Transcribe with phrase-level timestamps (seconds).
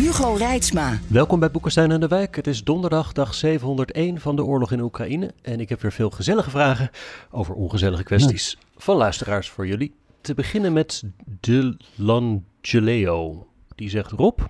[0.00, 0.98] Hugo Reitsma.
[1.06, 2.36] Welkom bij Boekenstein en de Wijk.
[2.36, 5.30] Het is donderdag, dag 701 van de oorlog in Oekraïne.
[5.42, 6.90] En ik heb weer veel gezellige vragen
[7.30, 9.94] over ongezellige kwesties van luisteraars voor jullie.
[10.20, 11.02] Te beginnen met
[11.40, 13.46] De Langeleo.
[13.74, 14.40] Die zegt Rob,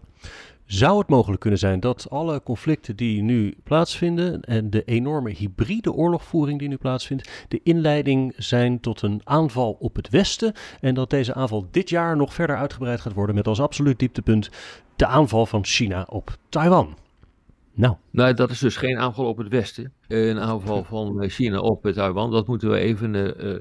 [0.73, 5.93] zou het mogelijk kunnen zijn dat alle conflicten die nu plaatsvinden en de enorme hybride
[5.93, 11.11] oorlogvoering die nu plaatsvindt, de inleiding zijn tot een aanval op het Westen en dat
[11.11, 14.51] deze aanval dit jaar nog verder uitgebreid gaat worden met als absoluut dieptepunt
[14.97, 16.97] de aanval van China op Taiwan?
[17.75, 17.95] Nou.
[18.11, 19.93] Nou, dat is dus geen aanval op het Westen.
[20.09, 23.57] Een aanval van China op Taiwan, dat moeten we even uh,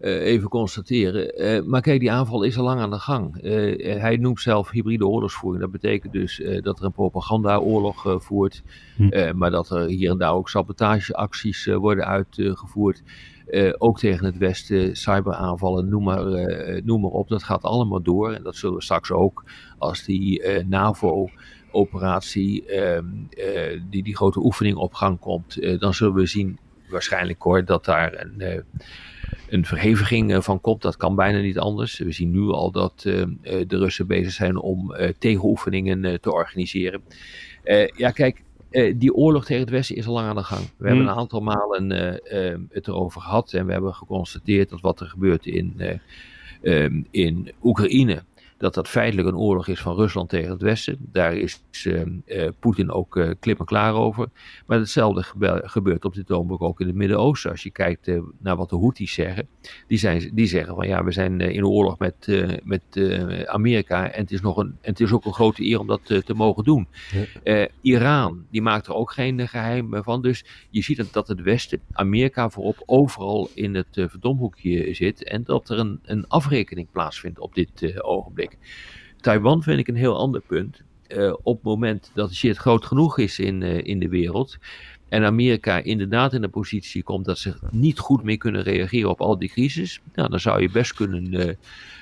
[0.00, 1.42] uh, even constateren.
[1.42, 3.44] Uh, maar kijk, die aanval is al lang aan de gang.
[3.44, 5.62] Uh, hij noemt zelf hybride oorlogsvoering.
[5.62, 8.62] Dat betekent dus dat er een propagandaoorlog voert.
[8.96, 9.36] Hm.
[9.36, 13.02] maar dat er hier en daar ook sabotageacties worden uitgevoerd.
[13.78, 16.24] ook tegen het Westen, cyberaanvallen, noem maar,
[16.84, 17.28] noem maar op.
[17.28, 18.32] Dat gaat allemaal door.
[18.32, 19.44] En dat zullen we straks ook
[19.78, 21.28] als die NAVO
[21.70, 23.06] operatie, ehm,
[23.90, 26.58] die, die grote oefening op gang komt, dan zullen we zien,
[26.90, 28.64] waarschijnlijk hoor, dat daar een,
[29.48, 30.82] een verheviging eh, van komt.
[30.82, 31.98] Dat kan bijna niet anders.
[31.98, 37.02] We zien nu al dat eh, eh, de Russen bezig zijn om tegenoefeningen te organiseren.
[37.96, 38.42] ja, kijk,
[38.96, 40.60] die oorlog tegen het Westen is al lang aan de gang.
[40.60, 41.12] We hebben hmm.
[41.12, 41.90] een aantal malen
[42.68, 46.00] het erover gehad en we hebben geconstateerd dat wat er gebeurt in,
[47.10, 48.22] in Oekraïne
[48.58, 50.96] dat dat feitelijk een oorlog is van Rusland tegen het Westen.
[51.00, 54.28] Daar is uh, uh, Poetin ook uh, klip en klaar over.
[54.66, 55.22] Maar hetzelfde
[55.62, 57.50] gebeurt op dit ogenblik ook in het Midden-Oosten.
[57.50, 59.48] Als je kijkt naar wat de Houthis zeggen.
[59.86, 62.82] Die, zijn, die zeggen van ja, we zijn in oorlog met, met
[63.46, 64.10] Amerika.
[64.10, 66.34] En het, is nog een, en het is ook een grote eer om dat te
[66.34, 66.88] mogen doen.
[67.80, 70.22] Iran, die maakt er ook geen geheim van.
[70.22, 75.24] Dus je ziet dat het Westen, Amerika voorop, overal in het verdomhoekje zit.
[75.24, 78.47] En dat er een, een afrekening plaatsvindt op dit ogenblik.
[79.20, 80.82] Taiwan vind ik een heel ander punt.
[81.08, 84.58] Uh, op het moment dat shit groot genoeg is in, uh, in de wereld.
[85.08, 89.20] En Amerika inderdaad in de positie komt dat ze niet goed meer kunnen reageren op
[89.20, 90.00] al die crisis.
[90.14, 91.56] Nou, dan zou je best kunnen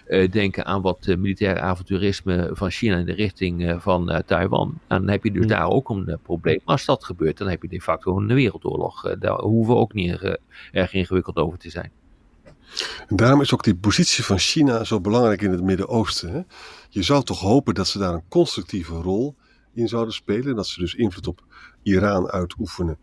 [0.09, 4.79] uh, denken aan wat militair avonturisme van China in de richting van Taiwan.
[4.87, 5.49] En dan heb je dus hmm.
[5.49, 6.61] daar ook een probleem.
[6.65, 9.17] Maar als dat gebeurt, dan heb je de facto een wereldoorlog.
[9.19, 10.39] daar hoeven we ook niet
[10.73, 11.91] erg ingewikkeld over te zijn.
[13.07, 16.47] En daarom is ook die positie van China zo belangrijk in het Midden-Oosten.
[16.89, 19.35] Je zou toch hopen dat ze daar een constructieve rol
[19.75, 20.57] in zouden spelen.
[20.57, 21.45] Dat ze dus invloed op
[21.83, 22.99] Iran uitoefenen.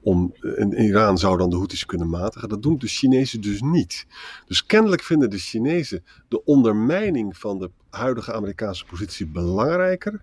[0.00, 2.48] Om, en Iran zou dan de Houthis kunnen matigen.
[2.48, 4.06] Dat doen de Chinezen dus niet.
[4.46, 10.20] Dus kennelijk vinden de Chinezen de ondermijning van de huidige Amerikaanse positie belangrijker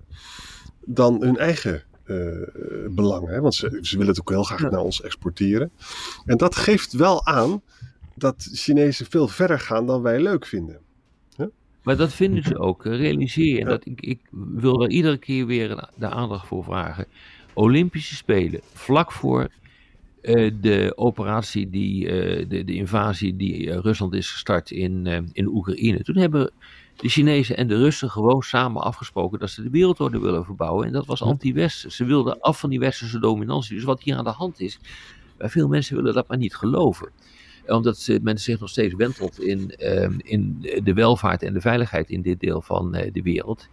[0.85, 2.47] dan hun eigen uh,
[2.89, 3.27] belang.
[3.27, 3.41] Hè?
[3.41, 5.71] Want ze, ze, willen het ook heel graag naar ons exporteren.
[6.25, 7.61] En dat geeft wel aan
[8.15, 10.79] dat Chinezen veel verder gaan dan wij leuk vinden.
[11.83, 12.85] Maar dat vinden ze ook.
[12.85, 13.65] Realiseer je.
[13.65, 17.05] Dat ik, ik wil er iedere keer weer de aandacht voor vragen.
[17.53, 19.49] Olympische Spelen, vlak voor
[20.21, 25.47] uh, de operatie, die, uh, de, de, invasie die uh, Rusland is gestart in, in
[25.47, 26.03] Oekraïne.
[26.03, 26.51] Toen hebben
[26.95, 30.87] de Chinezen en de Russen gewoon samen afgesproken dat ze de wereldorde willen verbouwen.
[30.87, 31.91] En dat was anti-Westen.
[31.91, 33.75] Ze wilden af van die westerse dominantie.
[33.75, 34.79] Dus wat hier aan de hand is,
[35.37, 37.09] veel mensen willen dat maar niet geloven
[37.67, 42.21] omdat mensen zich nog steeds wentelt in, ehm, in de welvaart en de veiligheid in
[42.21, 43.67] dit deel van eh, de wereld.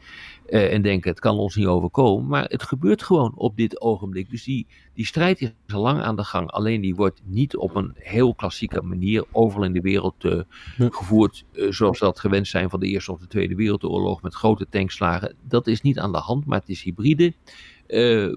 [0.49, 2.27] Uh, en denken, het kan ons niet overkomen.
[2.27, 4.31] Maar het gebeurt gewoon op dit ogenblik.
[4.31, 6.50] Dus die, die strijd is al lang aan de gang.
[6.50, 10.41] Alleen die wordt niet op een heel klassieke manier overal in de wereld uh,
[10.77, 11.45] gevoerd.
[11.53, 14.23] zoals dat gewend zijn van de Eerste of de Tweede Wereldoorlog.
[14.23, 15.34] Met grote tankslagen.
[15.49, 17.35] Dat is niet aan de hand, maar het is hybride.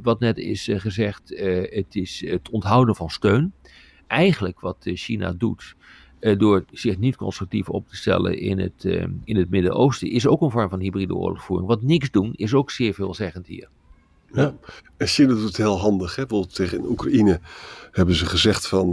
[0.02, 1.22] wat net is gezegd,
[1.70, 3.54] het is het onthouden van steun
[4.08, 5.76] eigenlijk wat eh, China doet,
[6.20, 10.28] uh, door zich niet constructief op te stellen in het, uh, in het Midden-Oosten, is
[10.28, 11.68] ook een vorm van hybride oorlogsvoering.
[11.68, 13.68] Wat niks doen is ook zeer veelzeggend hier.
[14.32, 14.56] Ja,
[14.98, 16.16] en China doet het heel handig.
[16.16, 16.26] Hè?
[16.26, 17.40] Bijvoorbeeld tegen Oekraïne
[17.92, 18.92] hebben ze gezegd van,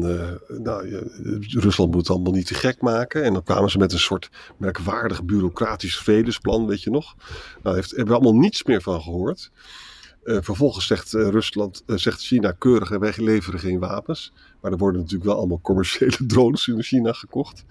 [0.49, 1.09] nou,
[1.41, 3.25] Rusland moet het allemaal niet te gek maken.
[3.25, 7.15] En dan kwamen ze met een soort merkwaardig bureaucratisch vredesplan, weet je nog.
[7.63, 9.51] Nou, heeft, hebben we allemaal niets meer van gehoord.
[10.25, 14.33] Uh, vervolgens zegt Rusland, zegt China keurig, wij leveren geen wapens.
[14.61, 17.65] Maar er worden natuurlijk wel allemaal commerciële drones in China gekocht.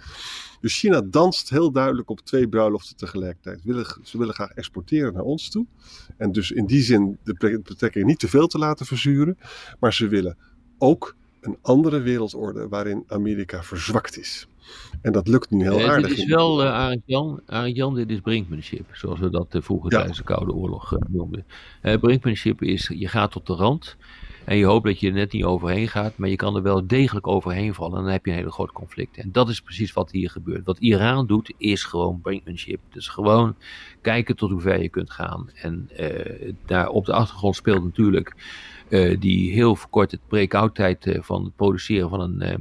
[0.62, 3.62] Dus China danst heel duidelijk op twee bruiloften tegelijkertijd.
[4.04, 5.66] ze willen graag exporteren naar ons toe.
[6.18, 9.38] En dus in die zin de betrekking niet te veel te laten verzuren.
[9.80, 10.38] Maar ze willen
[10.78, 14.48] ook een andere wereldorde waarin Amerika verzwakt is.
[15.02, 16.10] En dat lukt nu heel aardig.
[16.10, 19.62] Dit is wel, uh, Arend Jan, Arend Jan, dit is brinkmanship, zoals we dat uh,
[19.62, 21.46] vroeger tijdens de Koude Oorlog noemden.
[21.82, 23.98] brinkmanship is, je gaat op de rand
[24.46, 26.88] en je hoopt dat je er net niet overheen gaat, maar je kan er wel
[26.88, 29.18] degelijk overheen vallen en dan heb je een hele groot conflict.
[29.18, 30.66] En dat is precies wat hier gebeurt.
[30.66, 32.80] Wat Iran doet, is gewoon brinkmanship.
[32.90, 33.56] Dus gewoon
[34.02, 35.50] kijken tot hoe ver je kunt gaan.
[35.54, 35.90] En
[36.66, 38.36] daar op de achtergrond speelt natuurlijk
[38.90, 42.56] uh, die heel verkorte break-out tijd uh, van het produceren van een uh,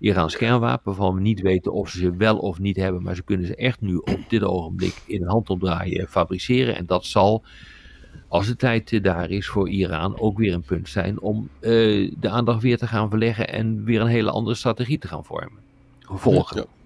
[0.00, 3.22] Iraans kernwapen, waarvan we niet weten of ze ze wel of niet hebben, maar ze
[3.22, 6.76] kunnen ze echt nu op dit ogenblik in een handopdraaien fabriceren.
[6.76, 7.42] En dat zal,
[8.28, 12.62] als de tijd daar is voor Iran, ook weer een punt zijn om de aandacht
[12.62, 15.62] weer te gaan verleggen en weer een hele andere strategie te gaan vormen.
[16.00, 16.56] Volgen.
[16.56, 16.83] Ja.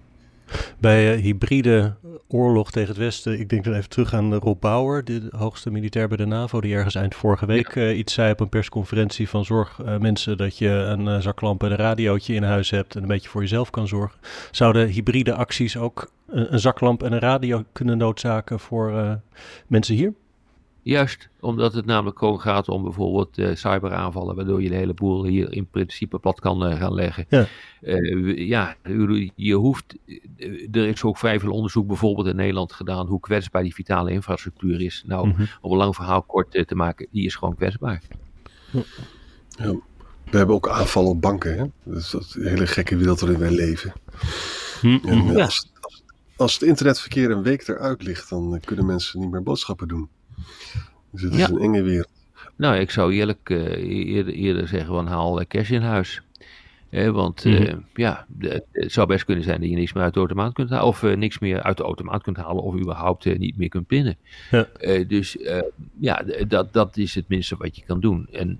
[0.79, 1.93] Bij uh, hybride
[2.27, 6.07] oorlog tegen het Westen, ik denk dan even terug aan Rob Bauer, de hoogste militair
[6.07, 9.45] bij de NAVO, die ergens eind vorige week uh, iets zei op een persconferentie van
[9.45, 13.07] zorg uh, mensen dat je een zaklamp en een radiootje in huis hebt en een
[13.07, 14.19] beetje voor jezelf kan zorgen.
[14.51, 19.19] Zouden hybride acties ook een, een zaklamp en een radio kunnen noodzaken voor
[19.67, 20.13] mensen hier?
[20.89, 25.25] Juist, omdat het namelijk gewoon gaat om bijvoorbeeld uh, cyberaanvallen, waardoor je de hele boel
[25.25, 27.25] hier in principe plat kan uh, gaan leggen.
[27.29, 27.47] Ja,
[27.81, 28.75] uh, ja
[29.35, 29.95] je hoeft,
[30.71, 34.81] er is ook vrij veel onderzoek bijvoorbeeld in Nederland gedaan hoe kwetsbaar die vitale infrastructuur
[34.81, 35.03] is.
[35.05, 35.47] Nou, mm -hmm.
[35.61, 38.01] om een lang verhaal kort te maken, die is gewoon kwetsbaar.
[38.71, 39.73] Ja.
[40.29, 41.65] We hebben ook aanvallen op banken, hè?
[41.83, 43.93] Dat is dat hele gekke wereld waarin wij leven.
[44.81, 45.09] Mm -hmm.
[45.09, 46.03] en, als, als,
[46.35, 50.09] als het internetverkeer een week eruit ligt, dan kunnen mensen niet meer boodschappen doen.
[51.11, 52.09] Dus het is een enge wereld.
[52.55, 53.59] Nou, ik zou eerlijk uh,
[54.15, 56.21] eerder, eerder, zeggen van haal cash in huis.
[56.89, 57.85] Eh, want mm -hmm.
[57.93, 58.25] ja,
[58.71, 60.87] het zou best kunnen zijn dat je niks meer uit de automaat kunt halen.
[60.87, 62.63] Of niks meer uit de automaat kunt halen.
[62.63, 64.17] Of überhaupt niet meer kunt pinnen.
[64.51, 64.67] Ja.
[65.07, 65.37] dus
[65.99, 68.27] ja, dat, dat is het minste wat je kan doen.
[68.31, 68.59] En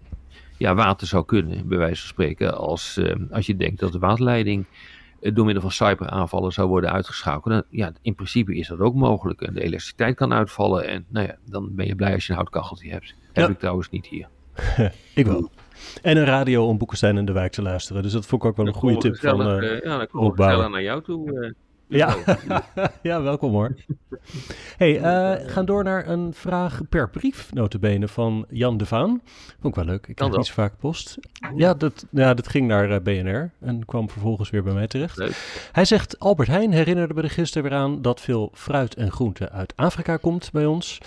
[0.58, 2.58] ja, water zou kunnen, bij wijze van spreken.
[2.58, 3.00] Als,
[3.32, 7.64] als je denkt dat de waterleiding eh, door middel van cyberaanvallen zou worden uitgeschakeld.
[7.70, 9.42] ja, in principe is dat ook mogelijk.
[9.42, 10.88] En de elektriciteit kan uitvallen.
[10.88, 13.16] En nou ja, dan ben je blij als je een houtkacheltje hebt.
[13.34, 14.28] Heb ik trouwens niet hier.
[15.16, 15.50] ik wel.
[16.02, 18.04] En een radio om Boekenstein in de wijk te luisteren.
[18.04, 20.38] Dus dat vond ik ook wel een goede tip van uh, Ja, dan kom ik
[20.38, 21.32] naar jou toe.
[21.32, 21.52] Uh.
[21.90, 22.16] Ja.
[23.02, 23.76] ja, welkom hoor.
[24.78, 29.22] hey, uh, gaan door naar een vraag per brief, notabene, van Jan de Vaan.
[29.62, 31.18] Vond ik wel leuk, ik krijg niet zo vaak post.
[31.56, 35.18] Ja dat, ja, dat ging naar uh, BNR en kwam vervolgens weer bij mij terecht.
[35.18, 35.70] Leuk.
[35.72, 39.50] Hij zegt, Albert Heijn herinnerde me er gisteren weer aan dat veel fruit en groente
[39.50, 40.98] uit Afrika komt bij ons.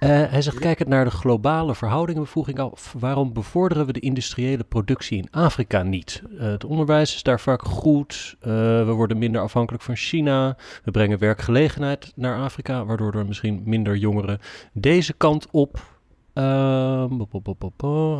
[0.00, 4.00] Uh, hij zegt, kijkend naar de globale verhoudingen, vroeg ik af, waarom bevorderen we de
[4.00, 6.22] industriële productie in Afrika niet?
[6.30, 8.46] Uh, het onderwijs is daar vaak goed, uh,
[8.84, 13.96] we worden minder afhankelijk van China, we brengen werkgelegenheid naar Afrika, waardoor er misschien minder
[13.96, 14.38] jongeren
[14.72, 15.98] deze kant op...
[16.32, 17.18] Ehm,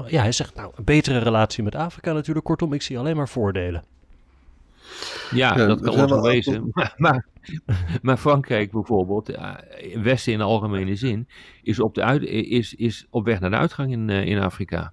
[0.06, 2.46] ja, hij zegt, nou, een betere relatie met Afrika natuurlijk.
[2.46, 3.82] Kortom, ik zie alleen maar voordelen.
[5.30, 6.70] Ja, ja dat kan wel zo wezen.
[6.96, 7.26] Maar,
[8.02, 9.28] maar, Frankrijk bijvoorbeeld,
[9.78, 11.28] in Westen in de algemene zin,
[11.62, 14.92] is op, de uit, is, is op weg naar de uitgang in, eh, in Afrika.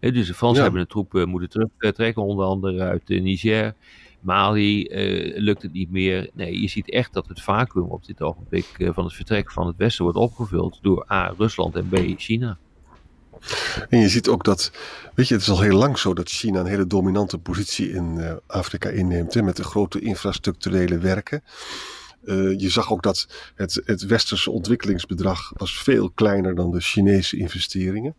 [0.00, 3.74] dus de Fransen hebben de troepen moeten terugtrekken, onder andere uit Niger.
[4.20, 6.30] Mali uh, lukt het niet meer.
[6.34, 9.76] Nee, je ziet echt dat het vacuüm op dit ogenblik van het vertrek van het
[9.76, 11.34] Westen wordt opgevuld door A.
[11.38, 11.96] Rusland en B.
[12.16, 12.58] China.
[13.88, 14.70] En je ziet ook dat,
[15.14, 18.16] weet je, het is al heel lang zo dat China een hele dominante positie in
[18.16, 19.34] uh, Afrika inneemt.
[19.34, 21.42] Hè, met de grote infrastructurele werken.
[22.24, 27.36] Uh, je zag ook dat het, het westerse ontwikkelingsbedrag was veel kleiner dan de Chinese
[27.36, 28.16] investeringen.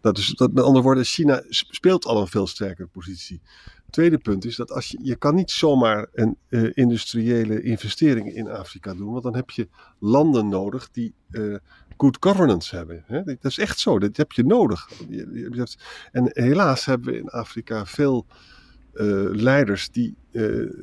[0.00, 3.40] Dat is, dat, met andere woorden, China speelt al een veel sterkere positie.
[3.90, 8.48] Tweede punt is dat als je, je kan niet zomaar een uh, industriële investering in
[8.48, 11.56] Afrika doen, want dan heb je landen nodig die uh,
[11.96, 13.04] good governance hebben.
[13.06, 13.22] Hè?
[13.24, 14.90] Dat is echt zo, dat heb je nodig.
[16.12, 18.26] En helaas hebben we in Afrika veel
[18.94, 20.14] uh, leiders die,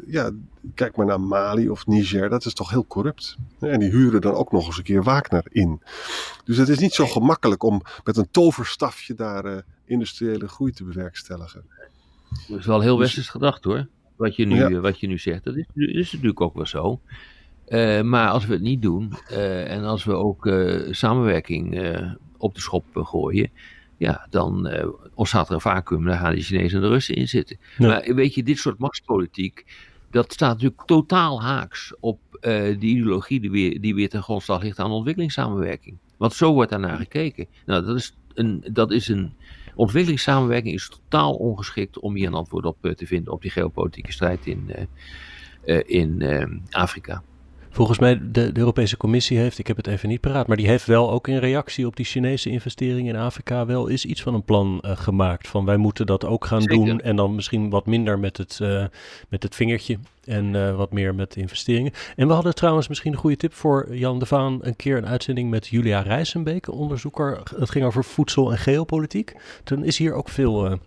[0.07, 0.31] ja,
[0.75, 3.37] kijk maar naar Mali of Niger, dat is toch heel corrupt.
[3.59, 5.81] En die huren dan ook nog eens een keer Wagner in.
[6.43, 11.65] Dus het is niet zo gemakkelijk om met een toverstafje daar industriële groei te bewerkstelligen.
[12.47, 14.79] Dat is wel heel dus- westers gedacht hoor, wat je nu, ja.
[14.79, 15.43] wat je nu zegt.
[15.43, 17.01] Dat is, is natuurlijk ook wel zo.
[17.67, 21.95] Uh, maar als we het niet doen uh, en als we ook uh, samenwerking
[22.37, 23.49] op de schop gooien,
[23.97, 24.69] ja, dan
[25.13, 26.05] ontstaat er een vacuüm.
[26.05, 27.57] Daar gaan de Chinezen en de Russen in zitten.
[27.77, 27.87] Ja.
[27.87, 29.65] Maar weet je, dit soort machtspolitiek,
[30.11, 34.79] dat staat natuurlijk totaal haaks op de ideologie die weer, die weer ten grondslag ligt
[34.79, 35.97] aan ontwikkelingssamenwerking.
[36.17, 37.47] Want zo wordt daarnaar gekeken.
[37.65, 39.33] Nou, dat is een, dat is een
[39.75, 44.45] ontwikkelingssamenwerking is totaal ongeschikt om hier een antwoord op te vinden op die geopolitieke strijd
[44.45, 44.87] in,
[45.85, 46.23] in
[46.71, 47.23] Afrika.
[47.73, 50.67] Volgens mij, de, de, Europese Commissie heeft, ik heb het even niet paraat, maar die
[50.67, 54.33] heeft wel ook in reactie op die Chinese investeringen in Afrika wel is iets van
[54.33, 55.47] een plan uh, gemaakt.
[55.47, 56.85] Van wij moeten dat ook gaan Zeker.
[56.85, 58.85] doen en dan misschien wat minder met het, uh,
[59.29, 61.91] met het vingertje en uh, wat meer met investeringen.
[62.15, 65.07] En we hadden trouwens misschien een goede tip voor Jan de Vaan, een keer een
[65.07, 67.41] uitzending met Julia Rijsenbeek, onderzoeker.
[67.57, 69.35] Het ging over voedsel en geopolitiek.
[69.63, 70.79] Toen is hier ook veel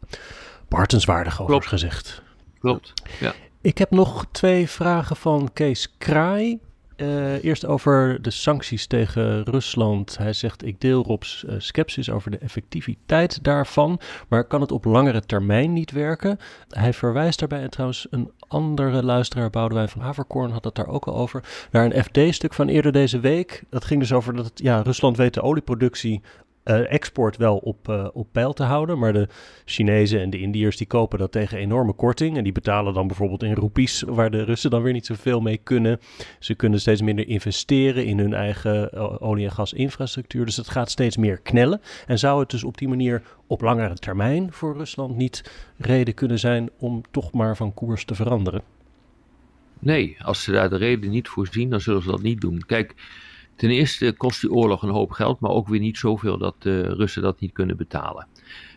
[0.69, 2.23] behartenswaardig over gezegd.
[2.59, 3.35] Klopt, ja.
[3.61, 6.61] Ik heb nog twee vragen van Kees Kraai.
[6.97, 10.19] Uh, eerst over de sancties tegen Rusland.
[10.19, 14.85] Hij zegt: Ik deel Rob's uh, sceptisch over de effectiviteit daarvan, maar kan het op
[14.85, 16.39] langere termijn niet werken?
[16.69, 21.07] Hij verwijst daarbij, en trouwens, een andere luisteraar, Boudewijn van Haverkorn, had het daar ook
[21.07, 23.63] al over, naar een FD-stuk van eerder deze week.
[23.71, 26.23] Dat ging dus over dat ja, Rusland weet de olieproductie
[26.67, 28.99] uh, export wel op, uh, op peil te houden.
[28.99, 29.29] Maar de
[29.65, 32.37] Chinezen en de Indiërs die kopen dat tegen enorme korting.
[32.37, 35.57] En die betalen dan bijvoorbeeld in roepies, waar de Russen dan weer niet zoveel mee
[35.57, 36.01] kunnen.
[36.39, 40.45] Ze kunnen steeds minder investeren in hun eigen uh, olie- en gasinfrastructuur.
[40.45, 41.81] Dus het gaat steeds meer knellen.
[42.07, 46.39] En zou het dus op die manier op langere termijn voor Rusland niet reden kunnen
[46.39, 48.63] zijn om toch maar van koers te veranderen?
[49.79, 52.63] Nee, als ze daar de reden niet voor zien, dan zullen ze dat niet doen.
[52.67, 52.95] Kijk,
[53.57, 56.81] Ten eerste kost die oorlog een hoop geld, maar ook weer niet zoveel dat de
[56.81, 58.27] Russen dat niet kunnen betalen.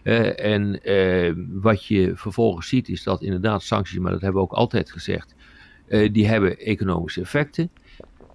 [0.03, 4.47] Uh, en uh, wat je vervolgens ziet is dat inderdaad sancties, maar dat hebben we
[4.47, 5.35] ook altijd gezegd,
[5.87, 7.69] uh, die hebben economische effecten.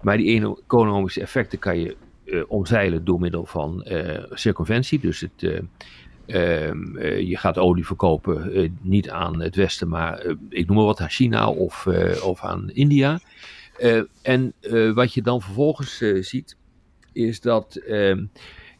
[0.01, 1.95] Maar die economische effecten kan je
[2.47, 3.85] omzeilen door middel van
[4.31, 4.99] circumventie.
[4.99, 5.63] Dus het,
[6.25, 11.09] ehm, je gaat olie verkopen niet aan het Westen, maar ik noem maar wat aan
[11.09, 11.87] China of,
[12.23, 13.19] of aan India.
[13.79, 16.57] Uh, en uh, wat je dan vervolgens uh, ziet,
[17.13, 18.25] is dat ehm,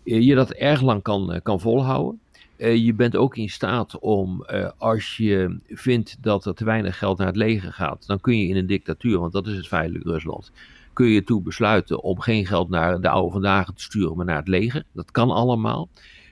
[0.04, 2.20] je dat erg lang kan, kan volhouden.
[2.58, 4.46] je bent ook in staat om,
[4.78, 8.48] als je vindt dat er te weinig geld naar het leger gaat, dan kun je
[8.48, 10.52] in een dictatuur, want dat is het feitelijk Rusland,
[10.94, 14.38] kun je toe besluiten om geen geld naar de oude vandaag te sturen, maar naar
[14.38, 14.84] het leger.
[14.92, 15.90] Dat kan allemaal.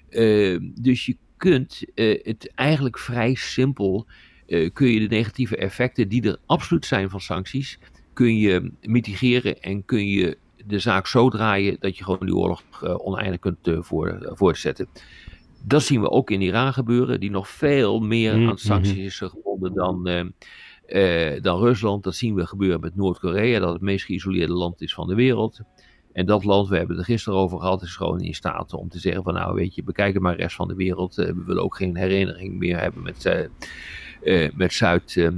[0.10, 1.84] Ehm, dus je kunt
[2.24, 4.06] het eigenlijk vrij simpel,
[4.74, 7.80] kun je de negatieve effecten die er absoluut zijn van sancties,
[8.14, 12.64] kun je mitigeren en kun je de zaak zo draaien dat je gewoon die oorlog
[12.84, 14.88] uh, oneindig kunt voor, uh, voortzetten.
[15.66, 19.18] Dat zien we ook in Iran gebeuren, die nog veel meer Mm, aan sancties is
[19.18, 20.08] gebonden dan,
[20.86, 22.04] eh, dan Rusland.
[22.04, 25.60] Dat zien we gebeuren met Noord-Korea, dat het meest geïsoleerde land is van de wereld.
[26.14, 28.90] En dat land, we hebben het er gisteren over gehad, is gewoon in staat om
[28.90, 31.16] te zeggen van nou weet je, bekijk maar de rest van de wereld.
[31.16, 33.50] we willen ook geen herinnering meer hebben met
[34.24, 35.32] uh, met, Zuid, uh,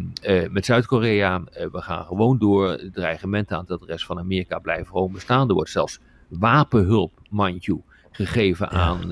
[0.49, 1.43] met Zuid-Korea.
[1.71, 2.69] we gaan gewoon door.
[2.69, 5.47] Het dreigement aan de rest van Amerika blijft gewoon bestaan.
[5.47, 9.09] Er wordt zelfs wapenhulp, mind you, gegeven aan,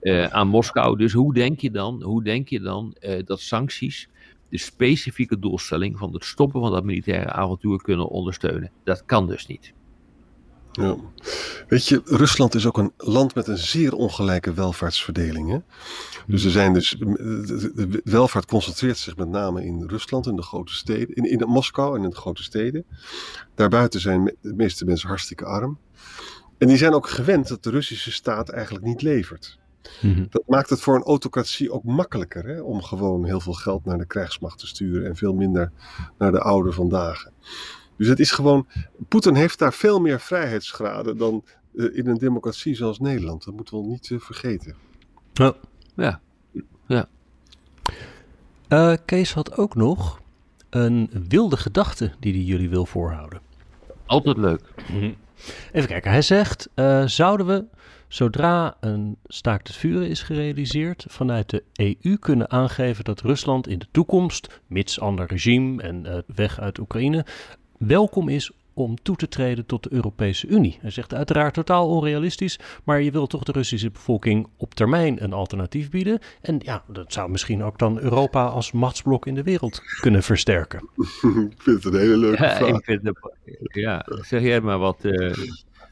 [0.00, 0.30] ja.
[0.30, 0.96] aan Moskou.
[0.96, 4.08] Dus hoe denk je dan, hoe denk je dan dat sancties
[4.48, 8.70] de specifieke doelstelling van het stoppen van dat militaire avontuur kunnen ondersteunen?
[8.84, 9.74] Dat kan dus niet.
[10.76, 10.96] Ja.
[11.68, 15.50] Weet je, Rusland is ook een land met een zeer ongelijke welvaartsverdeling.
[15.50, 15.58] Hè?
[16.26, 20.74] Dus er zijn dus, de welvaart concentreert zich met name in Rusland, in de grote
[20.74, 22.84] steden, in, in Moskou en in de grote steden.
[23.54, 25.78] Daarbuiten zijn de meeste mensen hartstikke arm.
[26.58, 29.58] En die zijn ook gewend dat de Russische staat eigenlijk niet levert.
[30.00, 30.26] Mm-hmm.
[30.30, 33.98] Dat maakt het voor een autocratie ook makkelijker hè, om gewoon heel veel geld naar
[33.98, 35.72] de krijgsmacht te sturen en veel minder
[36.18, 37.26] naar de oude vandaag.
[37.96, 38.66] Dus het is gewoon,
[39.08, 43.44] Poetin heeft daar veel meer vrijheidsgraden dan uh, in een democratie zoals Nederland.
[43.44, 44.74] Dat moeten we niet uh, vergeten.
[45.32, 45.54] Ja.
[45.94, 46.20] Ja.
[46.86, 47.08] ja.
[48.68, 50.20] Uh, Kees had ook nog
[50.70, 53.40] een wilde gedachte die hij jullie wil voorhouden.
[54.06, 54.62] Altijd leuk.
[54.92, 55.14] Mm-hmm.
[55.72, 57.64] Even kijken, hij zegt, uh, zouden we
[58.08, 63.78] zodra een staakt het vuren is gerealiseerd vanuit de EU kunnen aangeven dat Rusland in
[63.78, 67.26] de toekomst, mits ander regime en uh, weg uit Oekraïne,
[67.78, 70.78] welkom is om toe te treden tot de Europese Unie.
[70.80, 75.32] Hij zegt uiteraard totaal onrealistisch, maar je wil toch de Russische bevolking op termijn een
[75.32, 76.18] alternatief bieden.
[76.40, 80.88] En ja, dat zou misschien ook dan Europa als machtsblok in de wereld kunnen versterken.
[81.50, 82.68] ik vind het een hele leuke ja, vraag.
[82.68, 83.18] Ik vind het,
[83.72, 84.98] ja, zeg jij maar wat.
[85.02, 85.34] Uh,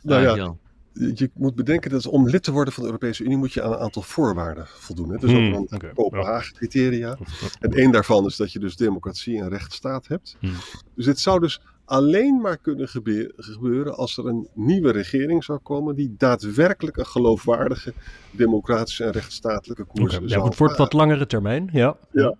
[0.02, 0.58] nou ja, Jan.
[0.92, 3.72] je moet bedenken dat om lid te worden van de Europese Unie moet je aan
[3.72, 5.10] een aantal voorwaarden voldoen.
[5.10, 5.16] Hè?
[5.18, 7.18] Dus Hmm, ook aan oké, Kopenhagen-criteria.
[7.60, 10.36] En één daarvan is dat je dus democratie en rechtsstaat hebt.
[10.40, 10.54] Hmm.
[10.94, 15.58] Dus dit zou dus alleen maar kunnen gebe- gebeuren als er een nieuwe regering zou
[15.58, 17.92] komen die daadwerkelijk een geloofwaardige
[18.30, 20.96] democratische en rechtsstatelijke koers zou Ja, het wordt wat varen.
[21.06, 21.96] langere termijn, ja.
[22.12, 22.34] Ja.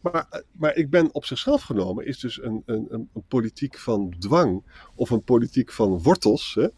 [0.00, 4.14] Maar, maar ik ben op zichzelf genomen, is dus een, een, een, een politiek van
[4.18, 4.62] dwang
[4.94, 6.54] of een politiek van wortels.
[6.54, 6.68] Hè?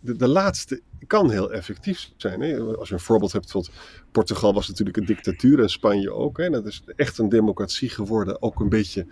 [0.00, 2.40] De, de laatste kan heel effectief zijn.
[2.40, 2.58] Hè?
[2.58, 3.70] Als je een voorbeeld hebt,
[4.12, 6.38] Portugal was natuurlijk een dictatuur en Spanje ook.
[6.38, 6.50] Hè?
[6.50, 9.06] Dat is echt een democratie geworden, ook een beetje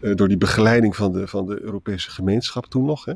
[0.00, 3.04] uh, door die begeleiding van de, van de Europese gemeenschap toen nog.
[3.04, 3.12] Hè?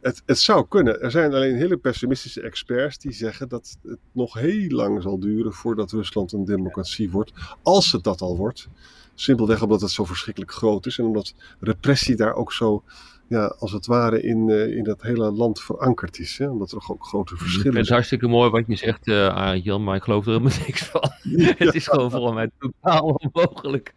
[0.00, 1.00] Het, het zou kunnen.
[1.00, 5.52] Er zijn alleen hele pessimistische experts die zeggen dat het nog heel lang zal duren
[5.52, 7.32] voordat Rusland een democratie wordt,
[7.62, 8.68] als het dat al wordt.
[9.14, 12.84] Simpelweg omdat het zo verschrikkelijk groot is en omdat repressie daar ook zo,
[13.30, 16.38] ja, als het ware, in, uh, in dat hele land verankerd is.
[16.38, 16.48] Hè?
[16.48, 17.74] Omdat er ook grote verschillen zijn.
[17.74, 20.82] Het is hartstikke mooi wat je zegt, uh, Jan, maar ik geloof er helemaal niks
[20.82, 21.10] van.
[21.22, 21.54] Ja.
[21.64, 23.94] het is gewoon voor mij totaal onmogelijk.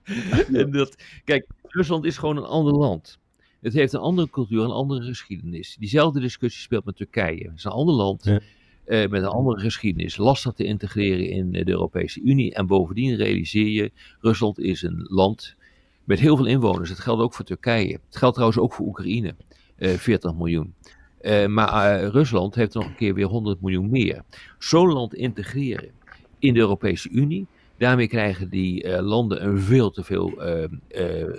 [0.52, 0.64] Ja.
[0.64, 3.20] Dat, kijk, Rusland is gewoon een ander land.
[3.62, 5.76] Het heeft een andere cultuur, een andere geschiedenis.
[5.80, 7.44] Diezelfde discussie speelt met Turkije.
[7.44, 8.24] Het is een ander land.
[8.24, 8.40] Ja.
[8.86, 12.54] Uh, met een andere geschiedenis, lastig te integreren in de Europese Unie.
[12.54, 15.56] En bovendien realiseer je, Rusland is een land
[16.04, 16.90] met heel veel inwoners.
[16.90, 18.00] Dat geldt ook voor Turkije.
[18.06, 19.36] Het geldt trouwens ook voor Oekraïne,
[19.78, 20.74] uh, 40 miljoen.
[21.22, 24.24] Uh, maar Rusland heeft nog een keer weer 100 miljoen meer.
[24.60, 25.92] Zo'n land integreren
[26.40, 30.34] in de Europese Unie, daarmee krijgen die landen een veel te veel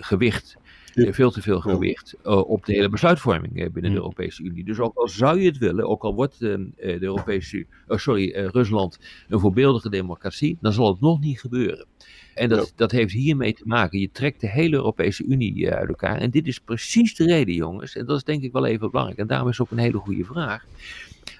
[0.00, 0.56] gewicht
[0.94, 1.12] ja.
[1.12, 4.64] veel te veel gewicht uh, op de hele besluitvorming uh, binnen de Europese Unie.
[4.64, 8.98] Dus ook al zou je het willen, ook al wordt uh, de Europese, sorry, Rusland
[9.28, 11.86] een voorbeeldige democratie, dan zal het nog niet gebeuren.
[12.34, 12.72] En dat, ja.
[12.76, 13.98] dat heeft hiermee te maken.
[13.98, 16.16] Je trekt de hele Europese Unie uit elkaar.
[16.16, 17.96] En dit is precies de reden, jongens.
[17.96, 19.18] En dat is denk ik wel even belangrijk.
[19.18, 20.64] En daarom is ook een hele goede vraag.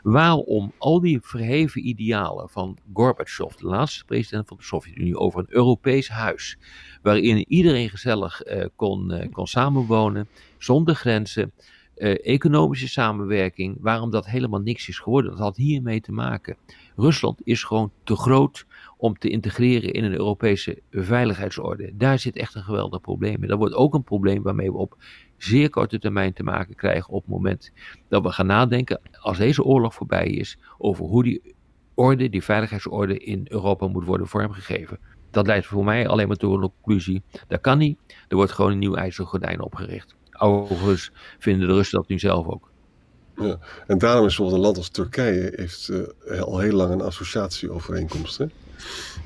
[0.02, 5.46] Waarom al die verheven idealen van Gorbachev, de laatste president van de Sovjet-Unie, over een
[5.48, 6.58] Europees huis,
[7.02, 11.52] waarin iedereen gezellig uh, kon, uh, kon samenwonen, zonder grenzen,
[11.96, 15.30] uh, economische samenwerking, waarom dat helemaal niks is geworden.
[15.30, 16.56] Dat had hiermee te maken.
[16.96, 21.90] Rusland is gewoon te groot om te integreren in een Europese veiligheidsorde.
[21.94, 23.48] Daar zit echt een geweldig probleem in.
[23.48, 24.96] Dat wordt ook een probleem waarmee we op
[25.36, 27.72] zeer korte termijn te maken krijgen op het moment
[28.08, 31.54] dat we gaan nadenken, als deze oorlog voorbij is, over hoe die
[31.94, 34.98] orde, die veiligheidsorde in Europa moet worden vormgegeven.
[35.30, 37.22] Dat leidt voor mij alleen maar tot een conclusie.
[37.48, 37.98] Dat kan niet.
[38.28, 40.14] Er wordt gewoon een nieuw ijzeren gordijn opgericht.
[40.38, 42.72] Overigens vinden de Russen dat nu zelf ook.
[43.36, 47.00] Ja, en daarom is bijvoorbeeld een land als Turkije heeft uh, al heel lang een
[47.00, 48.38] associatieovereenkomst.
[48.38, 48.46] Hè?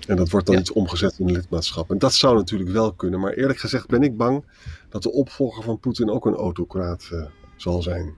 [0.06, 0.60] En dat wordt dan ja.
[0.60, 1.90] niet omgezet in lidmaatschap.
[1.90, 3.20] En dat zou natuurlijk wel kunnen.
[3.20, 4.44] Maar eerlijk gezegd ben ik bang
[4.88, 7.24] dat de opvolger van Poetin ook een autocraat uh,
[7.56, 8.14] zal zijn.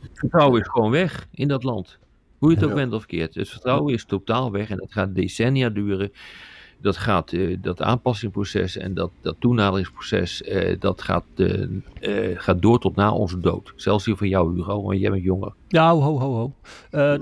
[0.00, 1.98] Het vertrouwen is gewoon weg in dat land.
[2.38, 2.76] Hoe je het ook ja.
[2.76, 3.34] bent of keert.
[3.34, 6.12] Het vertrouwen is totaal weg en dat gaat decennia duren
[6.80, 11.66] dat gaat, uh, dat aanpassingsproces en dat, dat toenaderingsproces, uh, dat gaat, uh,
[12.34, 13.72] gaat door tot na onze dood.
[13.76, 15.54] Zelfs hier van jou, Hugo, want jij bent jonger.
[15.68, 16.52] Ja, ho, ho, ho.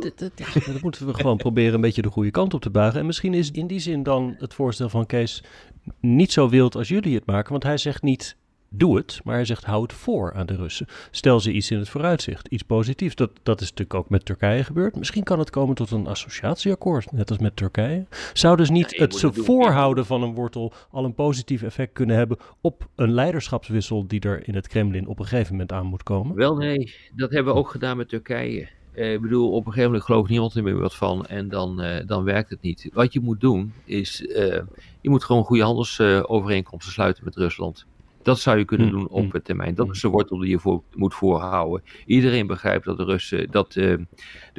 [0.66, 3.00] dat moeten we gewoon proberen een beetje de goede kant op te buigen.
[3.00, 5.44] En misschien is in die zin dan het voorstel van Kees
[6.00, 7.50] niet zo wild als jullie het maken.
[7.50, 8.36] Want hij zegt niet
[8.72, 10.86] doe het, maar hij zegt hou het voor aan de Russen.
[11.10, 13.14] Stel ze iets in het vooruitzicht, iets positiefs.
[13.14, 14.96] Dat, dat is natuurlijk ook met Turkije gebeurd.
[14.96, 18.06] Misschien kan het komen tot een associatieakkoord, net als met Turkije.
[18.32, 22.16] Zou dus niet ja, het ze voorhouden van een wortel al een positief effect kunnen
[22.16, 26.02] hebben op een leiderschapswissel die er in het Kremlin op een gegeven moment aan moet
[26.02, 26.36] komen?
[26.36, 28.68] Wel nee, dat hebben we ook gedaan met Turkije.
[28.94, 31.84] Uh, ik bedoel, op een gegeven moment gelooft niemand er meer wat van en dan,
[31.84, 32.90] uh, dan werkt het niet.
[32.92, 34.60] Wat je moet doen is, uh,
[35.00, 37.86] je moet gewoon goede handelsovereenkomsten sluiten met Rusland.
[38.22, 39.74] Dat zou je kunnen doen op het termijn.
[39.74, 41.82] Dat is de wortel die je voor, moet voorhouden.
[42.06, 44.06] Iedereen begrijpt dat de, Russen, dat uh, de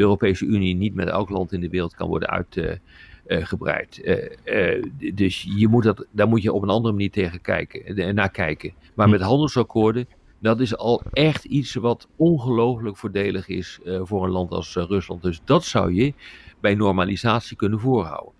[0.01, 4.01] Europese Unie niet met elk land in de wereld kan worden uitgebreid.
[4.03, 8.15] Uh, uh, dus je moet dat, daar moet je op een andere manier tegen kijken,
[8.15, 8.73] naar kijken.
[8.93, 10.07] Maar met handelsakkoorden,
[10.39, 15.21] dat is al echt iets wat ongelooflijk voordelig is voor een land als Rusland.
[15.21, 16.13] Dus dat zou je
[16.59, 18.33] bij normalisatie kunnen voorhouden.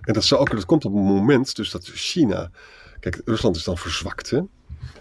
[0.00, 2.50] En dat, zou ook, dat komt op een moment dus dat China.
[3.00, 4.30] Kijk, Rusland is dan verzwakt.
[4.30, 4.40] Hè?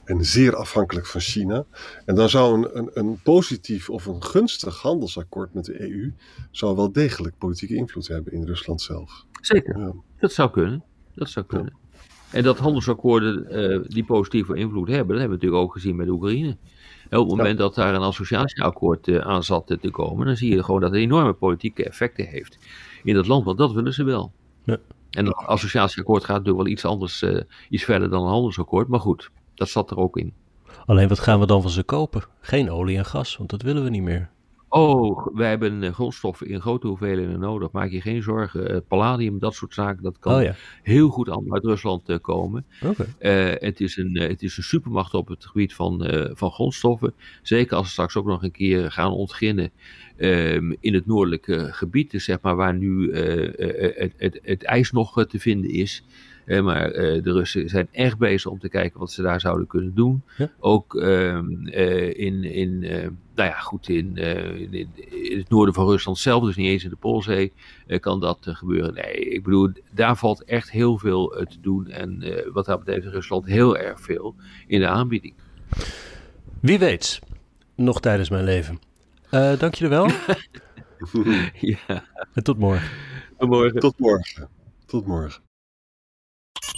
[0.03, 1.65] En zeer afhankelijk van China.
[2.05, 6.13] En dan zou een, een, een, positief of een gunstig handelsakkoord met de EU
[6.51, 9.25] zou wel degelijk politieke invloed hebben in Rusland zelf.
[9.41, 9.93] Zeker, ja.
[10.19, 10.83] dat zou kunnen.
[11.15, 11.73] Dat zou kunnen.
[11.81, 11.85] Ja.
[12.31, 16.09] En dat handelsakkoorden uh, die positieve invloed hebben, dat hebben we natuurlijk ook gezien met
[16.09, 16.57] Oekraïne.
[17.09, 17.63] En op het moment ja.
[17.63, 20.99] dat daar een associatieakkoord uh, aan zat te komen, dan zie je gewoon dat het
[20.99, 22.57] enorme politieke effecten heeft
[23.03, 24.31] in dat land, want dat willen ze wel.
[24.63, 24.77] Ja.
[25.09, 28.99] En een associatieakkoord gaat natuurlijk wel iets anders, uh, iets verder dan een handelsakkoord, maar
[28.99, 30.33] goed, dat zat er ook in.
[30.85, 32.23] Alleen wat gaan we dan van ze kopen?
[32.41, 34.29] Geen olie en gas, want dat willen we niet meer.
[34.69, 37.71] Oh, wij hebben uh, grondstoffen in grote hoeveelheden nodig.
[37.71, 38.71] Maak je geen zorgen.
[38.71, 40.55] Uh, palladium, dat soort zaken, dat kan oh, ja.
[40.83, 42.65] heel goed uit Rusland uh, komen.
[42.83, 43.57] Okay.
[43.59, 47.13] het, is een, het is een supermacht op het gebied van, van grondstoffen.
[47.41, 49.71] Zeker als ze straks ook nog een keer gaan ontginnen
[50.17, 55.25] ehm, in het noordelijke gebied, dus zeg maar waar nu het, het, het, ijs nog
[55.25, 56.03] te vinden is.
[56.47, 60.23] Maar de Russen zijn echt bezig om te kijken wat ze daar zouden kunnen doen.
[60.59, 61.67] Ook ehm,
[62.07, 62.79] in, in
[63.35, 66.89] nou ja, goed, in, in, in, het noorden van Rusland zelf, dus niet eens in
[66.89, 67.53] de Poolzee,
[67.99, 68.93] kan dat gebeuren.
[68.93, 71.87] Nee, ik bedoel, daar valt echt heel veel te doen.
[71.87, 74.35] En wat dat betreft Rusland heel erg veel
[74.67, 75.33] in de aanbieding.
[76.61, 77.19] Wie weet,
[77.75, 78.79] nog tijdens mijn leven.
[79.31, 80.09] Uh, dank jullie wel.
[81.87, 82.03] ja.
[82.33, 82.89] En tot morgen.
[83.37, 83.79] Tot morgen.
[83.79, 84.49] Tot morgen.
[84.85, 85.46] Tot morgen.